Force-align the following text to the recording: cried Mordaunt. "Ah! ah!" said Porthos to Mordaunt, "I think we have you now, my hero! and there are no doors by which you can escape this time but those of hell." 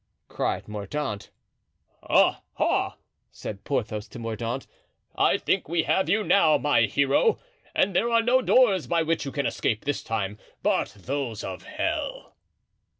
cried 0.27 0.67
Mordaunt. 0.67 1.29
"Ah! 2.01 2.41
ah!" 2.57 2.97
said 3.29 3.63
Porthos 3.63 4.07
to 4.07 4.17
Mordaunt, 4.17 4.65
"I 5.15 5.37
think 5.37 5.69
we 5.69 5.83
have 5.83 6.09
you 6.09 6.23
now, 6.23 6.57
my 6.57 6.87
hero! 6.87 7.37
and 7.75 7.95
there 7.95 8.09
are 8.09 8.23
no 8.23 8.41
doors 8.41 8.87
by 8.87 9.03
which 9.03 9.25
you 9.25 9.31
can 9.31 9.45
escape 9.45 9.85
this 9.85 10.01
time 10.01 10.39
but 10.63 10.95
those 10.97 11.43
of 11.43 11.61
hell." 11.65 12.33